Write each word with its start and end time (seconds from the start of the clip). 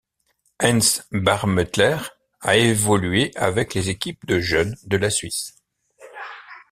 Heinz 0.59 1.05
Barmettler 1.11 1.97
a 2.39 2.57
évolué 2.57 3.29
avec 3.35 3.75
les 3.75 3.89
équipes 3.91 4.25
de 4.25 4.39
jeunes 4.39 4.75
de 4.85 4.97
la 4.97 5.11
Suisse. 5.11 5.55